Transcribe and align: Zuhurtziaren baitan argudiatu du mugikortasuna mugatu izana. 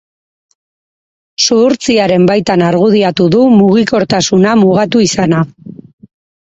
Zuhurtziaren 1.47 2.27
baitan 2.33 2.65
argudiatu 2.71 3.29
du 3.37 3.45
mugikortasuna 3.61 4.59
mugatu 4.67 5.07
izana. 5.11 5.49